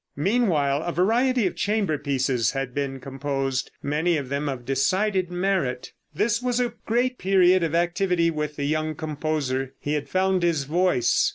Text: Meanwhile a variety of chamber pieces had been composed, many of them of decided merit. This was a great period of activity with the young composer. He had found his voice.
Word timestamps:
Meanwhile 0.17 0.81
a 0.81 0.91
variety 0.91 1.45
of 1.45 1.55
chamber 1.55 1.99
pieces 1.99 2.53
had 2.53 2.73
been 2.73 2.99
composed, 2.99 3.69
many 3.83 4.17
of 4.17 4.29
them 4.29 4.49
of 4.49 4.65
decided 4.65 5.29
merit. 5.29 5.93
This 6.11 6.41
was 6.41 6.59
a 6.59 6.73
great 6.87 7.19
period 7.19 7.61
of 7.61 7.75
activity 7.75 8.31
with 8.31 8.55
the 8.55 8.65
young 8.65 8.95
composer. 8.95 9.75
He 9.79 9.93
had 9.93 10.09
found 10.09 10.41
his 10.41 10.63
voice. 10.63 11.29